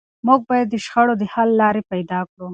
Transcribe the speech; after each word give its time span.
موږ 0.27 0.39
باید 0.49 0.67
د 0.69 0.75
شخړو 0.85 1.13
د 1.21 1.23
حل 1.33 1.49
لارې 1.61 1.81
پیدا 1.91 2.19
کړو. 2.31 2.47